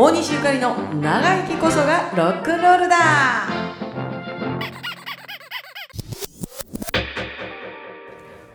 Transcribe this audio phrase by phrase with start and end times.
[0.00, 2.96] 大西ゆかりの長生きこそがロックンロールだ。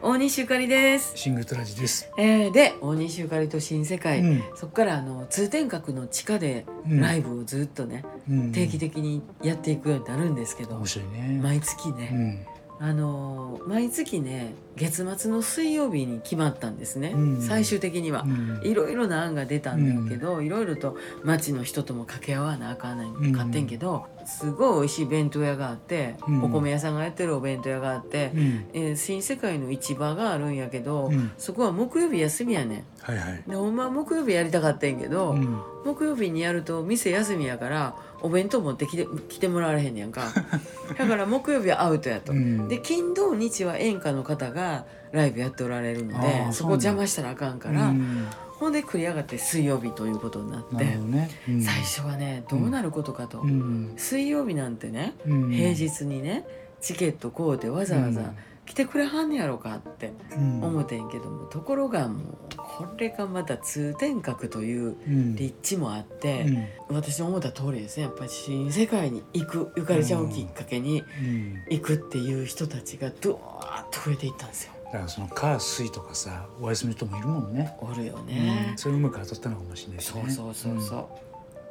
[0.00, 2.08] 大西ゆかりです、シングルトラジです。
[2.16, 4.42] えー、で大西ゆかりと新世界、うん。
[4.54, 7.00] そこからあの通天閣の地下でうん。
[7.00, 8.52] ライブをずっとね、うん。
[8.52, 11.40] 定期的にやっていくようになるんですけど、面白いね。
[11.42, 12.46] 毎月ね、うん。
[12.84, 17.40] あのー毎月ね月末の水曜日に決まったんですね、うん。
[17.42, 18.22] 最終的には。
[18.22, 18.26] う。
[18.26, 18.60] ん。
[18.64, 26.42] いろいろな案が出たんだけど、いろいろと町の人とも掛け合わなあかんないかってんけど、すごい美味しい弁当屋があって、うん。
[26.44, 28.64] お米屋さんがやってるお弁当屋があって、うん。
[28.72, 31.30] えー新世界の市場があるんやけど、うん。
[31.38, 33.32] そこは木曜日休みやねはいはい。
[33.32, 35.58] んでほんまは木曜日やりたかったんやけど、うん。
[35.84, 40.22] 木曜日にやると店休みやからお弁当持ってきて来てもらわれへんねやんか
[40.96, 42.32] だから木曜日はアウトやと。
[42.32, 48.26] うんで金土日は演歌の方がライブやっておられるのあでーそこ邪魔したらあかんから、うん
[48.62, 51.28] ほんで繰り上がって水曜日ということになってね。
[51.48, 53.92] うん最初はねどうなることかと、うん。
[53.96, 55.70] 水曜日なんてね、うん平。
[55.72, 56.44] 日にね
[56.80, 58.36] チケット買うてわざわざうん
[58.72, 65.36] 来てくれはんねやろかってうん思ってんけども、ところがもうこれがまた通天閣といううん。
[65.36, 66.46] 立地もあって、
[66.88, 71.62] うん私の思った通りですねやっぱり新世界に行くゆかりちゃんをきっかけにうん。
[71.68, 74.72] 行くっていう人たちがドワーッと増えていったんですよ。
[74.86, 77.76] だからその火水とかさお休みの人もいるもんね。
[77.78, 78.78] おるようねん。
[78.78, 80.22] それうまく当たったのかもしれないしね。
[80.30, 81.18] そうそうそうそ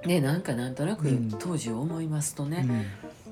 [0.05, 0.07] う。
[0.07, 2.51] でなんかなんとなくうん当時を思いますとうん。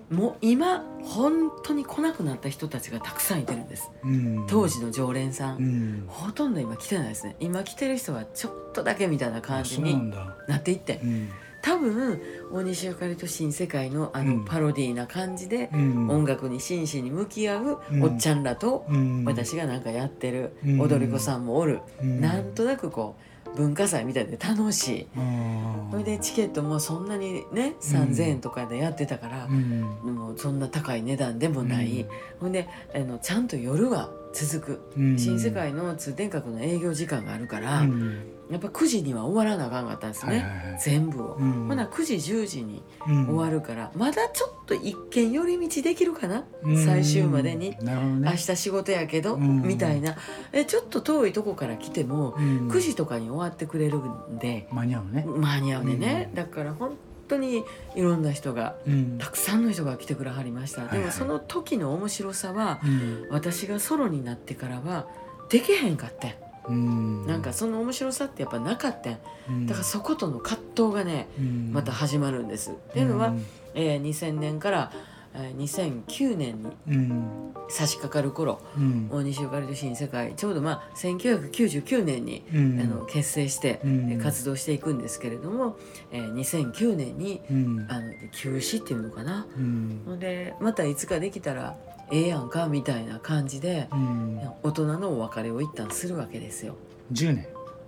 [0.10, 4.46] ね、もう今本当に来なくなった人たちがたくさんいてるんですうん。
[4.48, 6.04] 当時の常連さん、うん。
[6.08, 10.12] ほとんど今来てないですね今来てる人はちょっとだけみたいな感あじに
[10.48, 11.30] なっていってうん。
[11.62, 12.22] 多分
[12.54, 16.10] 大西ゆかりと新世界のあのうんパロディーな感じでうん。
[16.10, 19.26] 音楽に真摯に向き合ううんおっちゃんらとうん。
[19.26, 23.24] 私がなんかやってるうん踊り子さんもおるうんなんとなくこう
[23.56, 25.08] 文化祭みたいで楽しい。
[25.18, 25.88] うん。
[25.92, 29.82] それでチケットもそんなにね3,000円とかでやってたからうん。
[30.14, 32.06] もうそんな高い値段でもない、
[32.40, 35.18] ほんであのちゃんと夜は続く、うん。
[35.18, 40.80] 新世界の通天閣の営業時間があるから、うんやっぱ9時には終わらなあかんかったんですね、はいはいはい。
[40.80, 41.68] 全部を、うん。
[41.68, 43.26] ほな9時10時にうん。
[43.28, 46.86] 終わるから、まだちょっと一見寄り道できるかな、うん。
[46.86, 47.78] 最終までに、ね。
[48.20, 49.62] 明日仕事やけど、うん。
[49.62, 50.16] みたいな。
[50.52, 52.70] えちょっと遠いとこから来ても、うん。
[52.70, 55.26] 9時とかに終わってくれるんで間に合うね。
[55.28, 55.96] 間に合うね。
[55.96, 56.36] ね、うん。
[56.36, 57.64] だから本当に
[57.96, 59.18] いろんな人がうん。
[59.20, 63.28] たくさんの人が来てくれはりました、でもその時の面白さはうん。
[63.30, 65.08] 私がソロになってからは
[65.50, 66.34] できへんかってん、
[66.68, 67.26] うん。
[67.28, 69.20] なんかその面白さってやっぱなかったん。
[69.50, 69.68] うん。
[69.68, 71.72] だからそことの葛藤がねうん。
[71.74, 73.34] また始まるんです、っていうのは、
[73.74, 79.10] えー2000年から、えー2009年にうん差し掛かる頃うん。
[79.12, 82.80] 大西ゆかりと新世界ちょうどまあ1999年に、うん。
[82.80, 84.12] あの結成して、うん。
[84.12, 85.78] えー活動していくんですけれども、
[86.12, 87.86] えー2009年にうん。
[87.90, 89.46] あの休止っていうのかな。
[89.56, 90.20] うん。
[90.20, 91.76] でまたいつかできたら
[92.12, 94.40] ええやんかみたいな感じでうん。
[94.64, 96.76] 大人のお別れを一旦するわけですよ。
[97.14, 97.48] 10年。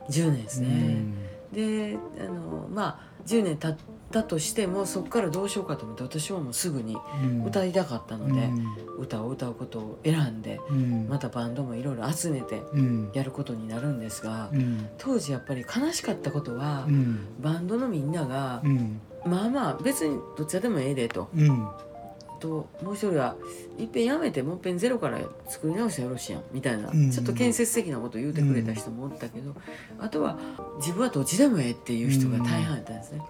[0.10, 1.16] 10年ですうね、ん。
[1.54, 3.76] であのまあ10年経
[4.12, 7.46] ったとしてもそこからどうしようかと思って私はもうすぐにうん。
[7.46, 8.50] 歌いたかったので、
[9.00, 11.08] 歌を歌うことを選んでうん。
[11.10, 13.10] またバンドもいろいろ集めてうん。
[13.14, 14.90] やることになるんですがうん。
[14.98, 17.20] 当時やっぱり悲しかったことはうん。
[17.40, 19.00] バンドのみんながうん。
[19.26, 21.30] まあまあ別にどっちでもええでと。
[21.36, 21.68] うん
[22.42, 23.36] ともう一人は
[23.78, 29.56] いっぺんやめてもう一遍ゼロから作り直したらよろしいやんみたいな、うんちょっと建設的なこと言うてくれた人もおったけど、
[30.00, 30.38] あとは
[30.78, 33.22] 自分はどっちでもええっていう人が大半やったんですね。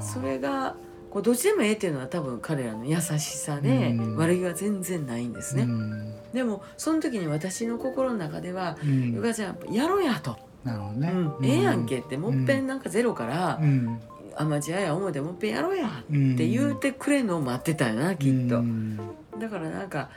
[0.00, 0.76] それが
[1.10, 4.16] こうどっちでもええっていうのは多分彼らの優しさで、うん。
[4.16, 5.62] 悪気は全然ないんですね。
[5.62, 6.14] うん。
[6.32, 9.12] でもその時に私の心の中では「うん。
[9.12, 10.36] ゆかちゃんやろうや」と。
[10.64, 11.12] なるほど「ね。
[11.12, 11.44] うん。
[11.44, 14.00] ええやんけ」ってもっぺんなんかゼロからうん
[14.36, 15.86] アマチュアや思うてもっぺんやろうや。
[15.86, 15.90] っ
[16.36, 18.58] て言うてくれんのを待ってたよなきっと。
[18.58, 18.98] うん。
[19.38, 20.10] だからなんか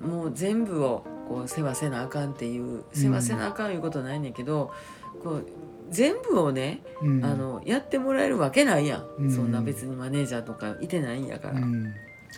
[0.00, 4.72] もう全部をこう世話せなあかんっていう世話せなあかんいうことないねんけど、
[5.22, 5.46] こう
[5.90, 7.24] 全部をね、うん。
[7.24, 9.30] あのやってもらえるわけないやん、うん。
[9.30, 11.94] そんな別にマネージャーとかいてないんやから、うん。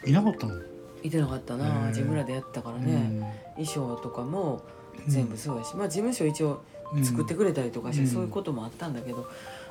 [0.07, 0.55] いなかったの？
[1.03, 4.63] いてなかったな、うん自分らでやったからね、衣装とかも
[5.09, 6.63] 全部そうやし、まあ事務所一応
[7.03, 8.09] 作ってくれたりとかして、うん。
[8.09, 9.27] そういうこともあったんだけど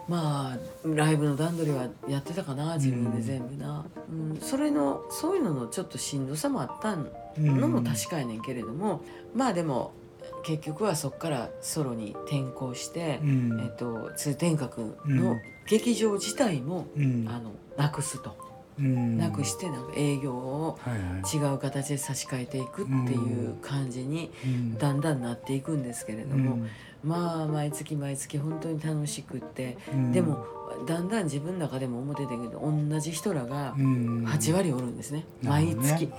[0.08, 0.58] まあ
[0.88, 4.38] ライブの段取りはやってたかな自分で全部な、うん。
[4.42, 9.02] それのそういうののちょっとしんどさもあったんのも確かやねんけれども、
[9.34, 9.94] まあでも
[10.44, 13.62] 結局はそこからソロに転向して、うん。
[13.62, 15.42] えっと、通天閣うのん。
[15.68, 17.26] 劇場自体も、うん。
[17.28, 18.49] あのなくすと、うん
[18.80, 20.80] なくしてなんか営業を
[21.34, 24.78] 違う形で差し替えていくっていう感じにうん。
[24.78, 26.60] だんだんなっていくんですけれども、
[27.04, 30.12] まあ毎月毎月本当に楽しくって、うん。
[30.12, 30.46] でも
[30.88, 34.26] だんだん自分の中でも思ってたけど同じ人らがうん。
[34.26, 36.10] 8割おるんですね、毎月。
[36.14, 36.18] あ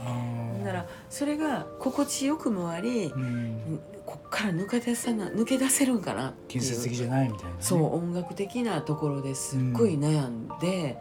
[0.61, 0.65] ー。
[0.65, 3.81] だからそれが心地よくもあり、うん。
[4.07, 6.61] こっから抜け出さな抜け出せるんかなっていう。
[6.61, 7.57] 建設的じゃないみたいなね。
[7.61, 10.99] そう音楽的なところですっごい悩んで、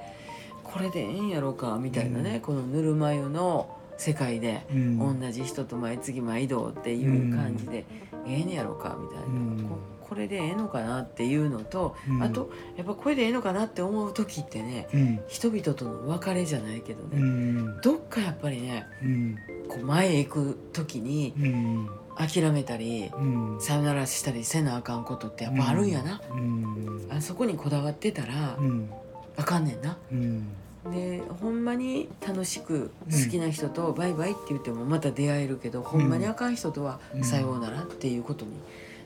[0.72, 2.42] これでええんやろうかみたいなね、うん。
[2.42, 5.20] このぬるま湯の世界でうん。
[5.20, 7.86] 同じ人と毎月毎度っていう感じで、
[8.26, 9.68] ええんやろうかみたいな、うん。
[9.70, 9.78] こ
[10.10, 12.24] これでええのかなっていうのと、うん。
[12.24, 15.20] あとやっぱこれでええのかなって思う時ってねうん。
[15.28, 17.82] 人々との別れじゃないけどうね、ん。
[17.82, 19.38] どっかやっぱりねうん。
[19.68, 21.90] こう前へ行く時にうん。
[22.18, 23.58] 諦めたりうん。
[23.62, 27.08] さよならしたりせなあかんことってやっぱあるんやな、うん。
[27.10, 28.90] あそこにこだわってたらうん
[29.40, 29.98] あかんねんな。
[30.12, 30.48] うん。
[30.92, 37.24] でほんまに楽しく好きな人とバイバイって言ってもまた出会えるけど、ほんまにあかん人とはうん。
[37.24, 38.52] さようならっていうことに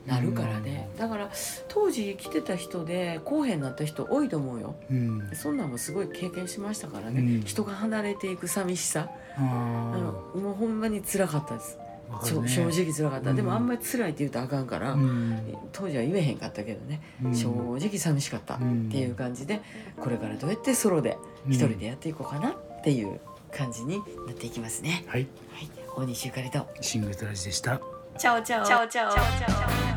[0.05, 1.29] なるからね、だから
[1.69, 4.75] 当時来てた人で後編になった人多いと思うよ。
[4.91, 5.29] うん。
[5.33, 7.41] そんなんもすごい経験しましたからね、うん。
[7.45, 9.09] 人が離れていく寂しさ。
[9.35, 11.79] ああのもうほんまに辛かったです、
[12.21, 13.35] 正直辛かった、うん。
[13.35, 15.41] でもあんまり辛いって言うとあかんから、うん。
[15.71, 17.35] 当時は言えへんかったけどね、うん。
[17.35, 18.63] 正直寂しかったって
[18.97, 19.61] いう感じで
[19.99, 21.17] これからどうやってソロで
[21.47, 23.19] 一人でやっていこうかなっていう
[23.51, 25.05] 感じになっていきますね。
[25.07, 25.27] はい。
[25.51, 26.67] はい、大西ゆかりと。
[26.81, 27.79] シングルトラジでした。
[28.17, 28.65] チャオチャオ。
[28.65, 29.92] チャオチャオ